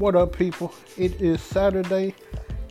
What 0.00 0.16
up, 0.16 0.34
people? 0.34 0.72
It 0.96 1.20
is 1.20 1.42
Saturday, 1.42 2.14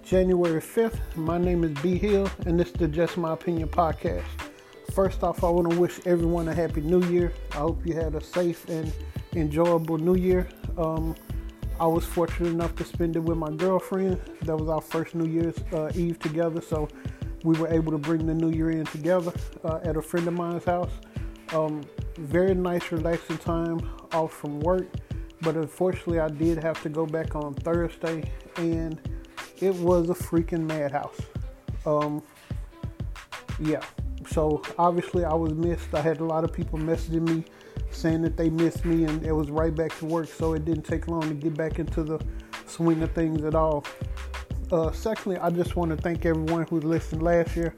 January 0.04 0.60
5th. 0.60 0.98
My 1.16 1.38
name 1.38 1.64
is 1.64 1.80
B 1.80 1.96
Hill, 1.96 2.28
and 2.48 2.60
this 2.60 2.70
is 2.70 2.74
the 2.74 2.88
Just 2.88 3.18
My 3.18 3.34
Opinion 3.34 3.70
podcast. 3.70 4.26
First 4.96 5.22
off, 5.22 5.44
I 5.44 5.50
want 5.52 5.70
to 5.70 5.80
wish 5.80 6.00
everyone 6.08 6.48
a 6.48 6.56
happy 6.56 6.82
new 6.82 7.04
year. 7.04 7.32
I 7.52 7.58
hope 7.58 7.86
you 7.86 7.94
had 7.94 8.16
a 8.16 8.24
safe 8.24 8.68
and 8.68 8.92
enjoyable 9.34 10.00
new 10.00 10.16
year. 10.16 10.50
Um, 10.76 11.16
I 11.80 11.86
was 11.86 12.04
fortunate 12.04 12.50
enough 12.50 12.76
to 12.78 12.84
spend 12.84 13.16
it 13.16 13.20
with 13.20 13.38
my 13.38 13.52
girlfriend. 13.52 14.20
That 14.42 14.58
was 14.58 14.68
our 14.68 14.82
first 14.82 15.14
New 15.14 15.28
Year's 15.28 15.60
uh, 15.72 15.92
Eve 15.94 16.18
together, 16.18 16.62
so 16.62 16.88
we 17.44 17.56
were 17.60 17.68
able 17.68 17.92
to 17.92 18.00
bring 18.00 18.26
the 18.26 18.34
new 18.34 18.50
year 18.50 18.72
in 18.72 18.86
together 18.86 19.34
uh, 19.64 19.82
at 19.84 19.98
a 19.98 20.02
friend 20.02 20.28
of 20.28 20.34
mine's 20.34 20.64
house. 20.64 20.94
Um, 21.54 21.84
very 22.18 22.56
nice, 22.56 22.92
relaxing 22.92 23.38
time 23.38 23.88
off 24.14 24.34
from 24.34 24.62
work 24.62 24.88
but 25.42 25.56
unfortunately, 25.56 26.20
I 26.20 26.30
did 26.30 26.62
have 26.64 26.82
to 26.84 26.90
go 26.90 27.06
back 27.06 27.36
on 27.36 27.54
Thursday, 27.54 28.32
and 28.58 29.00
it 29.62 29.74
was 29.76 30.10
a 30.10 30.14
freaking 30.14 30.66
madhouse. 30.66 31.20
Um, 31.86 32.22
yeah, 33.60 33.84
so 34.28 34.62
obviously 34.78 35.26
I 35.26 35.34
was 35.34 35.54
missed. 35.54 35.94
I 35.94 36.02
had 36.02 36.20
a 36.20 36.26
lot 36.26 36.44
of 36.44 36.54
people 36.54 36.80
messaging 36.80 37.28
me 37.28 37.46
saying 37.92 38.22
that 38.22 38.38
they 38.38 38.50
missed 38.50 38.86
me, 38.86 39.06
and 39.06 39.26
it 39.26 39.32
was 39.32 39.50
right 39.50 39.74
back 39.74 39.98
to 40.00 40.06
work, 40.06 40.28
so 40.28 40.54
it 40.54 40.66
didn't 40.66 40.84
take 40.84 41.08
long 41.08 41.28
to 41.28 41.34
get 41.34 41.56
back 41.56 41.80
into 41.80 42.04
the 42.04 42.20
swing 42.66 43.02
of 43.02 43.12
things 43.12 43.44
at 43.44 43.56
all. 43.56 43.86
Uh, 44.72 44.92
secondly, 44.92 45.38
I 45.38 45.50
just 45.50 45.76
want 45.76 45.90
to 45.92 45.98
thank 45.98 46.26
everyone 46.26 46.68
who 46.70 46.80
listened 46.80 47.24
last 47.24 47.56
year. 47.56 47.74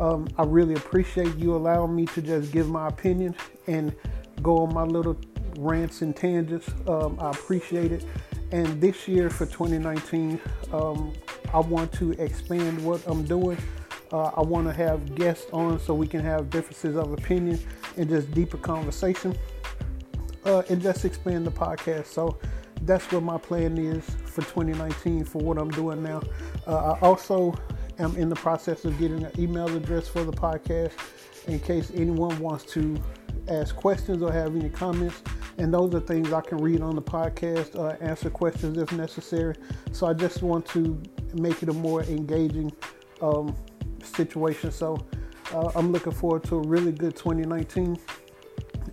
Um, 0.00 0.26
I 0.36 0.42
really 0.42 0.74
appreciate 0.74 1.36
you 1.36 1.54
allowing 1.54 1.94
me 1.94 2.06
to 2.06 2.22
just 2.22 2.50
give 2.50 2.68
my 2.68 2.88
opinion 2.88 3.36
and 3.68 3.94
go 4.42 4.58
on 4.58 4.74
my 4.74 4.82
little 4.82 5.16
rants 5.58 6.02
and 6.02 6.14
tangents. 6.14 6.68
Um, 6.86 7.18
I 7.20 7.30
appreciate 7.30 7.92
it. 7.92 8.04
And 8.52 8.80
this 8.80 9.08
year 9.08 9.30
for 9.30 9.46
2019, 9.46 10.40
um, 10.72 11.12
I 11.52 11.60
want 11.60 11.92
to 11.94 12.12
expand 12.12 12.84
what 12.84 13.02
I'm 13.06 13.24
doing. 13.24 13.58
Uh, 14.12 14.30
I 14.36 14.42
want 14.42 14.66
to 14.68 14.72
have 14.72 15.14
guests 15.14 15.46
on 15.52 15.80
so 15.80 15.94
we 15.94 16.06
can 16.06 16.20
have 16.20 16.50
differences 16.50 16.96
of 16.96 17.12
opinion 17.12 17.58
and 17.96 18.08
just 18.08 18.30
deeper 18.32 18.58
conversation 18.58 19.36
uh, 20.44 20.62
and 20.68 20.80
just 20.80 21.04
expand 21.04 21.46
the 21.46 21.50
podcast. 21.50 22.06
So 22.06 22.38
that's 22.82 23.10
what 23.10 23.22
my 23.22 23.38
plan 23.38 23.78
is 23.78 24.04
for 24.26 24.42
2019 24.42 25.24
for 25.24 25.38
what 25.38 25.58
I'm 25.58 25.70
doing 25.70 26.02
now. 26.02 26.22
Uh, 26.66 26.92
I 26.92 27.00
also 27.00 27.54
am 27.98 28.16
in 28.16 28.28
the 28.28 28.36
process 28.36 28.84
of 28.84 28.98
getting 28.98 29.24
an 29.24 29.32
email 29.38 29.74
address 29.74 30.08
for 30.08 30.24
the 30.24 30.32
podcast 30.32 30.92
in 31.46 31.58
case 31.60 31.90
anyone 31.94 32.38
wants 32.38 32.64
to 32.72 33.00
ask 33.48 33.74
questions 33.76 34.22
or 34.22 34.32
have 34.32 34.54
any 34.56 34.68
comments. 34.68 35.22
And 35.58 35.72
those 35.72 35.94
are 35.94 36.00
things 36.00 36.32
I 36.32 36.40
can 36.40 36.58
read 36.58 36.80
on 36.80 36.94
the 36.94 37.02
podcast, 37.02 37.78
uh, 37.78 37.96
answer 38.04 38.30
questions 38.30 38.76
if 38.78 38.92
necessary. 38.92 39.54
So 39.92 40.06
I 40.06 40.12
just 40.12 40.42
want 40.42 40.66
to 40.66 41.00
make 41.34 41.62
it 41.62 41.68
a 41.68 41.72
more 41.72 42.02
engaging 42.04 42.72
um, 43.20 43.54
situation. 44.02 44.72
So 44.72 45.06
uh, 45.52 45.70
I'm 45.76 45.92
looking 45.92 46.12
forward 46.12 46.44
to 46.44 46.56
a 46.56 46.66
really 46.66 46.92
good 46.92 47.16
2019. 47.16 47.96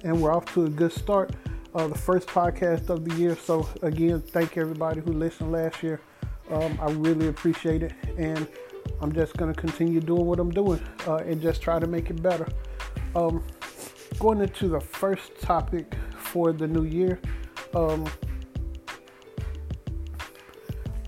And 0.04 0.22
we're 0.22 0.34
off 0.34 0.46
to 0.54 0.66
a 0.66 0.70
good 0.70 0.92
start. 0.92 1.32
Uh, 1.74 1.88
the 1.88 1.98
first 1.98 2.28
podcast 2.28 2.90
of 2.90 3.06
the 3.06 3.16
year. 3.16 3.36
So 3.36 3.68
again, 3.82 4.22
thank 4.22 4.58
everybody 4.58 5.00
who 5.02 5.14
listened 5.14 5.52
last 5.52 5.82
year. 5.82 6.02
Um, 6.50 6.78
I 6.82 6.92
really 6.92 7.28
appreciate 7.28 7.82
it. 7.82 7.94
And 8.18 8.48
I'm 9.00 9.12
just 9.14 9.38
going 9.38 9.54
to 9.54 9.60
continue 9.60 10.00
doing 10.00 10.26
what 10.26 10.40
I'm 10.40 10.52
doing 10.52 10.82
uh, 11.08 11.18
and 11.18 11.42
just 11.42 11.62
try 11.62 11.80
to 11.80 11.88
make 11.88 12.10
it 12.10 12.22
better. 12.22 12.48
Um, 13.16 13.44
going 14.20 14.42
into 14.42 14.68
the 14.68 14.80
first 14.80 15.40
topic 15.40 15.96
for 16.32 16.54
the 16.54 16.68
new 16.68 16.84
year. 16.84 17.20
Um, 17.76 18.10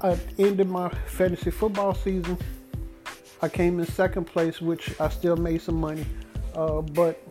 I 0.02 0.20
ended 0.38 0.70
my 0.70 0.90
fantasy 1.08 1.50
football 1.50 1.94
season. 1.94 2.38
I 3.42 3.48
came 3.48 3.80
in 3.80 3.86
second 3.86 4.26
place, 4.26 4.62
which 4.62 5.00
I 5.00 5.10
still 5.10 5.38
made 5.38 5.62
some 5.62 5.80
money, 5.80 6.06
uh, 6.56 6.82
but 6.82 7.22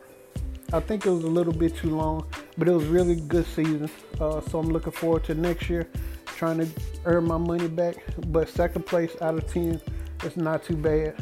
I 0.72 0.81
think 0.81 1.05
it 1.06 1.11
was 1.11 1.25
a 1.25 1.34
little 1.39 1.53
bit 1.53 1.77
too 1.77 1.94
long. 1.94 2.27
But 2.59 2.69
it 2.69 2.72
was 2.72 2.84
really 2.87 3.16
good 3.16 3.47
season, 3.47 3.91
uh, 4.21 4.41
so 4.41 4.59
I'm 4.59 4.69
looking 4.69 4.93
forward 4.93 5.25
to 5.25 5.34
next 5.34 5.71
year, 5.71 5.89
trying 6.27 6.59
to 6.59 6.69
earn 7.05 7.25
my 7.25 7.39
money 7.39 7.69
back. 7.69 7.97
But 8.28 8.49
second 8.49 8.84
place 8.87 9.16
out 9.22 9.34
of 9.34 9.47
ten 9.47 9.81
is 10.25 10.37
not 10.37 10.62
too 10.65 10.77
bad. 10.77 11.15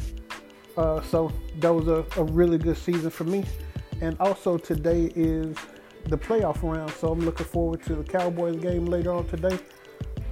Uh, 0.77 1.01
so 1.01 1.31
that 1.59 1.73
was 1.73 1.87
a, 1.87 2.05
a 2.17 2.23
really 2.23 2.57
good 2.57 2.77
season 2.77 3.09
for 3.09 3.23
me. 3.25 3.43
And 4.01 4.17
also 4.19 4.57
today 4.57 5.11
is 5.15 5.55
the 6.05 6.17
playoff 6.17 6.61
round. 6.63 6.91
So 6.91 7.11
I'm 7.11 7.19
looking 7.19 7.45
forward 7.45 7.83
to 7.83 7.95
the 7.95 8.03
Cowboys 8.03 8.57
game 8.57 8.85
later 8.85 9.11
on 9.11 9.27
today. 9.27 9.57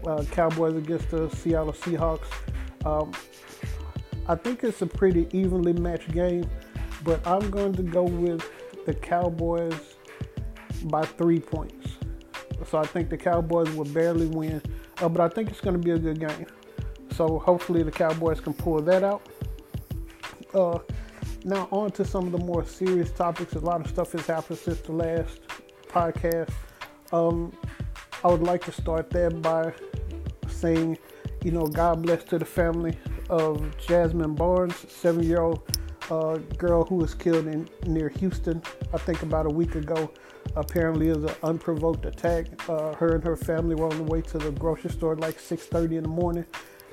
Uh, 0.05 0.23
Cowboys 0.31 0.75
against 0.75 1.09
the 1.09 1.29
Seattle 1.29 1.73
Seahawks. 1.73 2.27
Um, 2.85 3.11
I 4.27 4.35
think 4.35 4.63
it's 4.63 4.81
a 4.81 4.87
pretty 4.87 5.27
evenly 5.31 5.73
matched 5.73 6.11
game, 6.11 6.49
but 7.03 7.25
I'm 7.25 7.49
going 7.49 7.73
to 7.73 7.83
go 7.83 8.03
with 8.03 8.47
the 8.85 8.93
Cowboys 8.93 9.95
by 10.85 11.03
three 11.03 11.39
points. 11.39 11.97
So 12.67 12.77
I 12.77 12.85
think 12.85 13.09
the 13.09 13.17
Cowboys 13.17 13.71
will 13.71 13.85
barely 13.85 14.27
win, 14.27 14.61
uh, 15.01 15.09
but 15.09 15.21
I 15.21 15.33
think 15.33 15.49
it's 15.49 15.61
going 15.61 15.75
to 15.75 15.81
be 15.81 15.91
a 15.91 15.99
good 15.99 16.19
game. 16.19 16.45
So 17.11 17.39
hopefully 17.39 17.83
the 17.83 17.91
Cowboys 17.91 18.39
can 18.39 18.53
pull 18.53 18.81
that 18.81 19.03
out. 19.03 19.27
Uh, 20.53 20.79
now 21.43 21.67
on 21.71 21.91
to 21.91 22.05
some 22.05 22.25
of 22.25 22.31
the 22.31 22.37
more 22.37 22.65
serious 22.65 23.11
topics. 23.11 23.53
A 23.53 23.59
lot 23.59 23.81
of 23.81 23.87
stuff 23.87 24.11
has 24.11 24.25
happened 24.25 24.59
since 24.59 24.79
the 24.81 24.91
last 24.91 25.39
podcast. 25.89 26.51
Um, 27.11 27.51
I 28.23 28.27
would 28.27 28.43
like 28.43 28.63
to 28.65 28.71
start 28.71 29.09
there 29.09 29.29
by 29.29 29.73
saying, 30.47 30.97
you 31.43 31.51
know, 31.51 31.67
God 31.67 32.03
bless 32.03 32.23
to 32.25 32.37
the 32.37 32.45
family 32.45 32.97
of 33.29 33.57
Jazmine 33.77 34.35
Barnes, 34.35 34.75
seven 34.89 35.23
year 35.23 35.41
old 35.41 35.61
uh, 36.09 36.37
girl 36.57 36.83
who 36.83 36.95
was 36.95 37.13
killed 37.13 37.47
in 37.47 37.69
near 37.85 38.09
Houston, 38.09 38.61
I 38.93 38.97
think 38.97 39.21
about 39.23 39.45
a 39.45 39.49
week 39.49 39.75
ago. 39.75 40.11
Apparently, 40.55 41.09
it 41.09 41.17
was 41.17 41.31
an 41.31 41.37
unprovoked 41.43 42.05
attack. 42.05 42.47
Uh, 42.69 42.93
her 42.95 43.15
and 43.15 43.23
her 43.23 43.35
family 43.35 43.75
were 43.75 43.87
on 43.87 43.97
the 43.97 44.03
way 44.03 44.21
to 44.21 44.37
the 44.37 44.51
grocery 44.51 44.89
store 44.89 45.15
like 45.15 45.39
6:30 45.39 45.97
in 45.97 46.03
the 46.03 46.09
morning, 46.09 46.45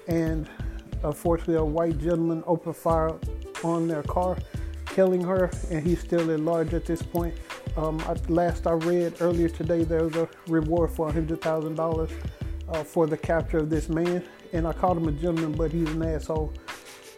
and 0.09 0.49
unfortunately, 1.03 1.57
a 1.57 1.65
white 1.65 1.99
gentleman 1.99 2.43
opened 2.47 2.77
fire 2.77 3.15
on 3.65 3.89
their 3.89 4.03
car, 4.03 4.37
killing 4.87 5.23
her, 5.23 5.51
and 5.71 5.87
he's 5.87 6.01
still 6.01 6.31
at 6.31 6.41
large 6.41 6.75
at 6.75 6.85
this 6.85 7.03
point. 7.03 7.35
Um, 7.77 8.03
last 8.29 8.67
I 8.67 8.73
read 8.73 9.17
earlier 9.21 9.49
today, 9.49 9.85
there 9.85 10.05
was 10.05 10.17
a 10.17 10.29
reward 10.49 10.91
for 10.91 11.11
$100,000 11.11 12.11
uh, 12.69 12.85
for 12.85 13.07
the 13.07 13.17
capture 13.17 13.59
of 13.59 13.71
this 13.71 13.89
man. 13.89 14.25
And 14.53 14.67
I 14.67 14.73
called 14.73 14.97
him 14.97 15.09
a 15.09 15.13
gentleman, 15.13 15.53
but 15.53 15.73
he's 15.73 15.89
an 15.91 16.03
asshole. 16.03 16.53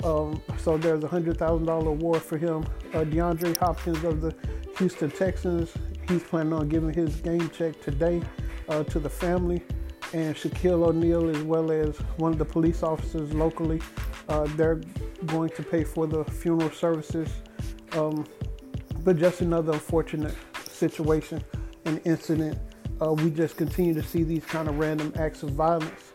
Um, 0.02 0.42
so 0.58 0.76
there's 0.76 1.04
a 1.04 1.08
$100,000 1.08 1.86
award 1.86 2.22
for 2.22 2.38
him. 2.38 2.64
Uh, 2.92 3.04
DeAndre 3.04 3.56
Hopkins 3.56 4.02
of 4.04 4.20
the 4.20 4.34
Houston 4.78 5.10
Texans, 5.10 5.72
he's 6.08 6.22
planning 6.22 6.52
on 6.52 6.68
giving 6.68 6.92
his 6.92 7.16
game 7.16 7.48
check 7.50 7.80
today 7.80 8.22
uh, 8.68 8.82
to 8.84 8.98
the 8.98 9.10
family. 9.10 9.62
And 10.12 10.34
Shaquille 10.34 10.88
O'Neal, 10.88 11.28
as 11.28 11.42
well 11.42 11.70
as 11.70 11.96
one 12.16 12.32
of 12.32 12.38
the 12.38 12.44
police 12.44 12.82
officers 12.82 13.34
locally, 13.34 13.80
uh, 14.28 14.46
they're 14.56 14.80
going 15.26 15.50
to 15.50 15.62
pay 15.62 15.84
for 15.84 16.06
the 16.06 16.24
funeral 16.24 16.70
services. 16.70 17.28
Um, 17.92 18.24
but 19.08 19.16
just 19.16 19.40
another 19.40 19.72
unfortunate 19.72 20.34
situation 20.70 21.42
and 21.86 21.98
incident. 22.04 22.58
Uh, 23.00 23.14
we 23.14 23.30
just 23.30 23.56
continue 23.56 23.94
to 23.94 24.02
see 24.02 24.22
these 24.22 24.44
kind 24.44 24.68
of 24.68 24.78
random 24.78 25.10
acts 25.16 25.42
of 25.42 25.48
violence 25.52 26.12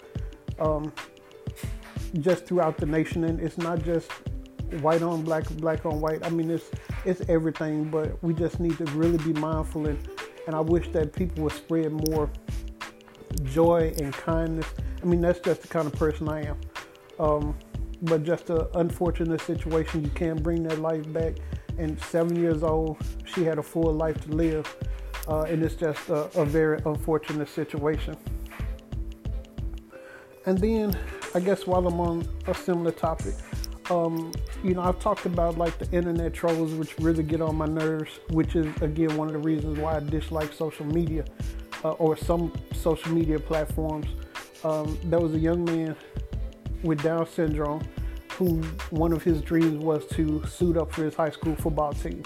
um, 0.59 0.93
just 2.19 2.45
throughout 2.45 2.77
the 2.77 2.85
nation, 2.85 3.23
and 3.23 3.39
it's 3.39 3.57
not 3.57 3.81
just 3.81 4.11
white 4.81 5.01
on 5.01 5.23
black, 5.23 5.49
black 5.55 5.87
on 5.87 5.99
white. 6.01 6.23
I 6.23 6.29
mean, 6.29 6.51
it's 6.51 6.69
it's 7.03 7.27
everything, 7.29 7.85
but 7.85 8.23
we 8.23 8.31
just 8.31 8.59
need 8.59 8.77
to 8.77 8.85
really 8.91 9.17
be 9.17 9.33
mindful, 9.39 9.87
and 9.87 9.97
and 10.45 10.55
I 10.55 10.59
wish 10.59 10.89
that 10.89 11.13
people 11.13 11.45
would 11.45 11.53
spread 11.53 11.91
more 11.91 12.29
joy 13.43 13.91
and 13.99 14.13
kindness. 14.13 14.67
I 15.01 15.05
mean, 15.07 15.21
that's 15.21 15.39
just 15.39 15.63
the 15.63 15.67
kind 15.67 15.87
of 15.87 15.93
person 15.93 16.29
I 16.29 16.45
am. 16.45 16.61
Um, 17.17 17.57
but 18.03 18.23
just 18.23 18.51
an 18.51 18.67
unfortunate 18.75 19.41
situation, 19.41 20.03
you 20.03 20.11
can't 20.11 20.43
bring 20.43 20.61
that 20.67 20.77
life 20.77 21.11
back 21.11 21.37
and 21.77 21.99
seven 22.03 22.35
years 22.35 22.63
old. 22.63 22.97
She 23.25 23.43
had 23.43 23.57
a 23.57 23.63
full 23.63 23.93
life 23.93 24.19
to 24.25 24.31
live, 24.31 24.75
uh, 25.27 25.41
and 25.41 25.63
it's 25.63 25.75
just 25.75 26.09
a, 26.09 26.29
a, 26.39 26.45
very 26.45 26.81
unfortunate 26.85 27.49
situation. 27.49 28.15
And 30.45 30.57
then, 30.57 30.97
I 31.33 31.39
guess 31.39 31.65
while 31.65 31.87
I'm 31.87 31.99
on 31.99 32.27
a 32.47 32.53
similar 32.53 32.91
topic, 32.91 33.35
um, 33.89 34.31
you 34.63 34.73
know, 34.73 34.81
I've 34.81 34.99
talked 34.99 35.25
about 35.25 35.57
like 35.57 35.77
the 35.77 35.89
internet 35.91 36.33
trolls, 36.33 36.73
which 36.73 36.97
really 36.99 37.23
get 37.23 37.41
on 37.41 37.55
my 37.55 37.65
nerves, 37.65 38.19
which 38.29 38.55
is 38.55 38.67
again 38.81 39.17
one 39.17 39.27
of 39.27 39.33
the 39.33 39.39
reasons 39.39 39.77
why 39.79 39.97
I 39.97 39.99
dislike 39.99 40.53
social 40.53 40.85
media 40.85 41.25
uh, 41.83 41.91
or 41.91 42.15
some 42.15 42.53
social 42.73 43.11
media 43.11 43.39
platforms. 43.39 44.07
Um, 44.63 44.97
there 45.05 45.19
was 45.19 45.33
a 45.33 45.39
young 45.39 45.65
man 45.65 45.95
with 46.83 47.01
Down 47.01 47.27
syndrome 47.27 47.81
who 48.37 48.61
one 48.89 49.13
of 49.13 49.23
his 49.23 49.41
dreams 49.41 49.83
was 49.83 50.05
to 50.07 50.45
suit 50.47 50.77
up 50.77 50.91
for 50.91 51.03
his 51.05 51.15
high 51.15 51.29
school 51.29 51.55
football 51.55 51.93
team. 51.93 52.23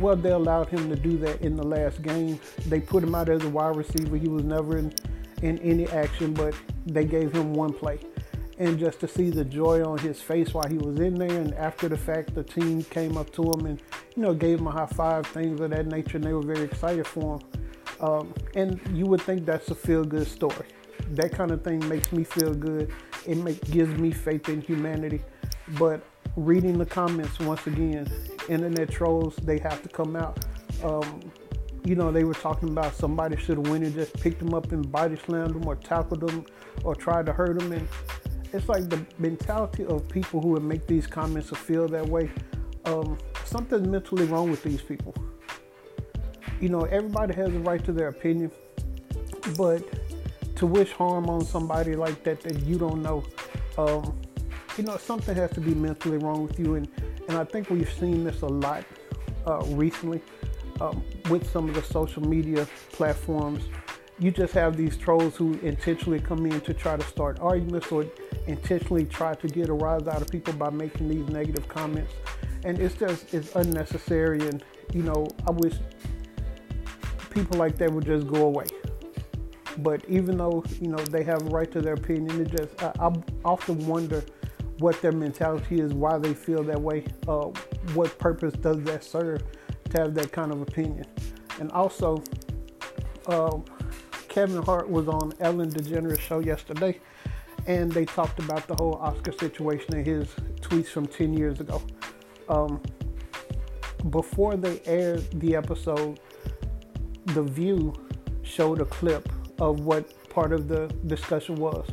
Well, 0.00 0.16
they 0.16 0.30
allowed 0.30 0.68
him 0.68 0.88
to 0.88 0.96
do 0.96 1.16
that 1.18 1.40
in 1.40 1.56
the 1.56 1.62
last 1.62 2.02
game. 2.02 2.40
They 2.66 2.80
put 2.80 3.02
him 3.04 3.14
out 3.14 3.28
as 3.28 3.44
a 3.44 3.48
wide 3.48 3.76
receiver. 3.76 4.16
He 4.16 4.28
was 4.28 4.42
never 4.42 4.76
in, 4.76 4.92
in 5.42 5.58
any 5.60 5.88
action, 5.88 6.34
but 6.34 6.54
they 6.86 7.04
gave 7.04 7.32
him 7.32 7.54
one 7.54 7.72
play. 7.72 8.00
And 8.58 8.78
just 8.78 9.00
to 9.00 9.08
see 9.08 9.30
the 9.30 9.44
joy 9.44 9.84
on 9.84 9.98
his 9.98 10.20
face 10.20 10.54
while 10.54 10.68
he 10.68 10.78
was 10.78 10.98
in 11.00 11.14
there, 11.14 11.40
and 11.40 11.54
after 11.54 11.88
the 11.88 11.96
fact, 11.96 12.34
the 12.34 12.42
team 12.42 12.82
came 12.84 13.16
up 13.16 13.32
to 13.32 13.42
him 13.42 13.66
and 13.66 13.82
you 14.16 14.22
know 14.22 14.34
gave 14.34 14.60
him 14.60 14.66
a 14.66 14.70
high 14.70 14.86
five, 14.86 15.26
things 15.26 15.60
of 15.60 15.70
that 15.70 15.86
nature, 15.86 16.16
and 16.18 16.24
they 16.24 16.32
were 16.32 16.42
very 16.42 16.62
excited 16.62 17.06
for 17.06 17.36
him. 17.36 17.40
Um, 18.00 18.34
and 18.54 18.80
you 18.92 19.06
would 19.06 19.22
think 19.22 19.44
that's 19.44 19.70
a 19.70 19.74
feel 19.74 20.04
good 20.04 20.26
story. 20.26 20.66
That 21.10 21.32
kind 21.32 21.50
of 21.50 21.62
thing 21.62 21.86
makes 21.88 22.12
me 22.12 22.24
feel 22.24 22.54
good. 22.54 22.92
It 23.26 23.70
gives 23.70 23.98
me 23.98 24.10
faith 24.10 24.48
in 24.48 24.60
humanity. 24.60 25.22
But 25.78 26.02
reading 26.36 26.78
the 26.78 26.86
comments 26.86 27.38
once 27.40 27.66
again, 27.66 28.10
internet 28.48 28.90
trolls, 28.90 29.36
they 29.36 29.58
have 29.58 29.82
to 29.82 29.88
come 29.88 30.16
out. 30.16 30.44
Um, 30.82 31.20
you 31.84 31.94
know, 31.94 32.10
they 32.10 32.24
were 32.24 32.34
talking 32.34 32.70
about 32.70 32.94
somebody 32.94 33.36
should 33.36 33.58
have 33.58 33.68
went 33.68 33.84
and 33.84 33.94
just 33.94 34.14
picked 34.14 34.38
them 34.38 34.54
up 34.54 34.72
and 34.72 34.90
body 34.90 35.16
slammed 35.16 35.54
them 35.54 35.66
or 35.66 35.76
tackled 35.76 36.20
them 36.20 36.46
or 36.82 36.94
tried 36.94 37.26
to 37.26 37.32
hurt 37.32 37.58
them. 37.58 37.72
And 37.72 37.86
it's 38.52 38.68
like 38.68 38.88
the 38.88 39.04
mentality 39.18 39.84
of 39.84 40.08
people 40.08 40.40
who 40.40 40.48
would 40.48 40.64
make 40.64 40.86
these 40.86 41.06
comments 41.06 41.52
or 41.52 41.56
feel 41.56 41.86
that 41.88 42.06
way. 42.06 42.30
Um, 42.86 43.18
something's 43.44 43.86
mentally 43.86 44.24
wrong 44.26 44.50
with 44.50 44.62
these 44.62 44.80
people. 44.80 45.14
You 46.60 46.70
know, 46.70 46.82
everybody 46.82 47.34
has 47.34 47.54
a 47.54 47.58
right 47.58 47.84
to 47.84 47.92
their 47.92 48.08
opinion, 48.08 48.50
but 49.58 49.82
to 50.56 50.66
wish 50.66 50.92
harm 50.92 51.28
on 51.28 51.44
somebody 51.44 51.94
like 51.94 52.22
that 52.24 52.40
that 52.42 52.60
you 52.60 52.78
don't 52.78 53.02
know, 53.02 53.24
um, 53.78 54.18
you 54.76 54.84
know, 54.84 54.96
something 54.96 55.34
has 55.34 55.50
to 55.52 55.60
be 55.60 55.74
mentally 55.74 56.18
wrong 56.18 56.46
with 56.46 56.58
you. 56.58 56.76
And, 56.76 56.88
and 57.28 57.36
I 57.36 57.44
think 57.44 57.70
we've 57.70 57.92
seen 57.92 58.24
this 58.24 58.42
a 58.42 58.46
lot 58.46 58.84
uh, 59.46 59.64
recently 59.68 60.22
um, 60.80 61.04
with 61.30 61.48
some 61.50 61.68
of 61.68 61.74
the 61.74 61.82
social 61.82 62.22
media 62.26 62.66
platforms. 62.92 63.64
You 64.18 64.30
just 64.30 64.52
have 64.54 64.76
these 64.76 64.96
trolls 64.96 65.34
who 65.34 65.54
intentionally 65.62 66.20
come 66.20 66.46
in 66.46 66.60
to 66.62 66.74
try 66.74 66.96
to 66.96 67.02
start 67.04 67.40
arguments 67.40 67.90
or 67.90 68.06
intentionally 68.46 69.06
try 69.06 69.34
to 69.34 69.48
get 69.48 69.68
a 69.68 69.72
rise 69.72 70.06
out 70.06 70.22
of 70.22 70.28
people 70.28 70.52
by 70.52 70.70
making 70.70 71.08
these 71.08 71.28
negative 71.28 71.66
comments. 71.68 72.12
And 72.64 72.78
it's 72.78 72.94
just, 72.94 73.34
it's 73.34 73.54
unnecessary. 73.56 74.40
And, 74.46 74.64
you 74.92 75.02
know, 75.02 75.26
I 75.46 75.50
wish 75.50 75.74
people 77.30 77.58
like 77.58 77.76
that 77.78 77.92
would 77.92 78.06
just 78.06 78.28
go 78.28 78.46
away. 78.46 78.66
But 79.78 80.04
even 80.08 80.38
though, 80.38 80.62
you 80.80 80.88
know, 80.88 80.98
they 80.98 81.24
have 81.24 81.42
a 81.42 81.46
right 81.46 81.70
to 81.72 81.80
their 81.80 81.94
opinion, 81.94 82.40
it 82.40 82.50
just, 82.50 82.82
I, 82.82 82.92
I 83.00 83.12
often 83.44 83.86
wonder 83.86 84.24
what 84.78 85.00
their 85.02 85.12
mentality 85.12 85.80
is, 85.80 85.92
why 85.92 86.18
they 86.18 86.34
feel 86.34 86.62
that 86.64 86.80
way, 86.80 87.04
uh, 87.28 87.46
what 87.94 88.16
purpose 88.18 88.54
does 88.54 88.82
that 88.84 89.04
serve 89.04 89.42
to 89.90 90.00
have 90.00 90.14
that 90.14 90.32
kind 90.32 90.52
of 90.52 90.62
opinion. 90.62 91.06
And 91.60 91.70
also, 91.72 92.22
uh, 93.26 93.58
Kevin 94.28 94.62
Hart 94.62 94.88
was 94.90 95.08
on 95.08 95.32
Ellen 95.40 95.70
DeGeneres 95.70 96.20
show 96.20 96.40
yesterday, 96.40 97.00
and 97.66 97.90
they 97.90 98.04
talked 98.04 98.40
about 98.40 98.66
the 98.66 98.74
whole 98.74 98.94
Oscar 98.94 99.32
situation 99.32 99.94
and 99.94 100.06
his 100.06 100.26
tweets 100.60 100.88
from 100.88 101.06
10 101.06 101.34
years 101.34 101.60
ago. 101.60 101.80
Um, 102.48 102.82
before 104.10 104.56
they 104.56 104.80
aired 104.84 105.24
the 105.40 105.56
episode, 105.56 106.20
The 107.26 107.42
View 107.42 107.94
showed 108.42 108.80
a 108.80 108.84
clip 108.84 109.28
of 109.58 109.80
what 109.80 110.28
part 110.28 110.52
of 110.52 110.68
the 110.68 110.88
discussion 111.06 111.56
was. 111.56 111.88